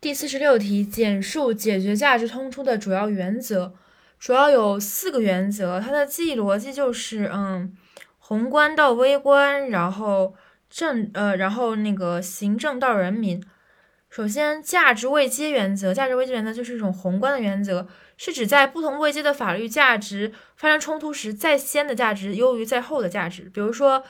[0.00, 3.74] 第四十六题，简述解决价值冲突的主要原则。
[4.16, 7.76] 主要有四个原则，它的记忆逻辑就是，嗯，
[8.20, 10.36] 宏观到微观，然后
[10.70, 13.42] 政呃，然后那个行政到人民。
[14.08, 23.50] 首先，价值位阶原则，价值位阶原则就是一种宏观的原则，是指在不同位阶的法律价值发生冲突时，在先的价值优于在后的价值。
[23.52, 24.04] 比如说，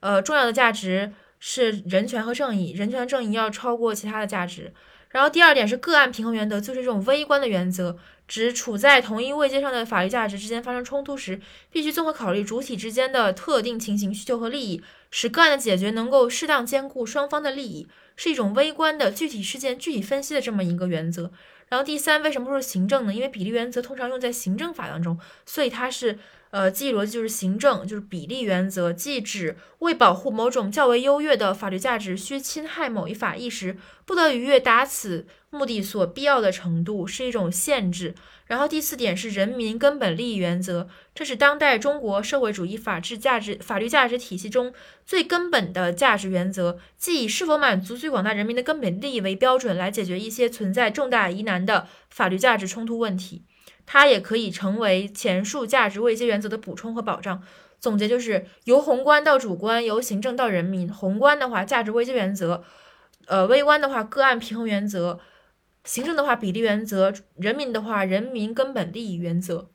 [0.00, 4.72] 呃，重要的价值是人权和正义，人权正义要超过其他的价值。
[5.08, 7.98] 然后第二点是个案平衡原则，就是这种微观的原则，
[8.30, 14.80] 指处在同一位阶上的法律价值之间发生冲突时，必须综合考虑主体之间的特定情形、需求和利益，
[15.10, 21.32] 使个案的解决能够适当兼顾双方的利益，是一种微观的具体事件具体分析的这么一个原则。
[21.70, 23.12] 然后第三，为什么说是行政呢？
[23.12, 26.16] 因为比例原则通常用在行政法当中，所以它是。
[26.52, 38.14] 呃，记忆逻辑就是行政，就是比例原则，即指为保护某种较为优越的法律价值，需侵害某一法益时，不得逾越达此目的所必要的程度，是一种限制。
[38.46, 44.72] 然后第四点是人民根本利益原则，这是当代中国社会主义法治价值法律价值体系中
[45.06, 53.42] 最根本的价值原则，即以是否满足最广大人民的根本利益为标准来解决一些存在重大疑难的法律价值冲突问题。
[53.86, 57.42] 它也可以成为前述价值位阶原则的补充和保障。
[57.80, 60.92] 总结就是：由宏观到主观，由行政到人民。
[60.92, 62.62] 宏观的话，价值位阶原则；
[63.26, 65.18] 呃，微观的话，个案平衡原则；
[65.84, 69.70] 行政的话，比例原则；人民的话，人民根本利益原则。